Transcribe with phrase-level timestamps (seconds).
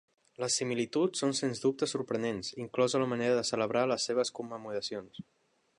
[0.43, 5.25] Les similituds són sens dubte sorprenents, inclosa la manera de celebrar les seves commemoracions.